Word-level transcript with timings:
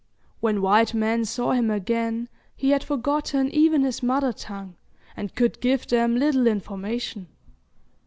When 0.39 0.63
white 0.63 0.95
men 0.95 1.25
saw 1.25 1.51
him 1.51 1.69
again, 1.69 2.27
he 2.55 2.71
had 2.71 2.83
forgotten 2.83 3.51
even 3.53 3.83
his 3.83 4.01
mother 4.01 4.33
tongue, 4.33 4.75
and 5.15 5.35
could 5.35 5.61
give 5.61 5.85
them 5.85 6.15
little 6.17 6.47
information. 6.47 7.27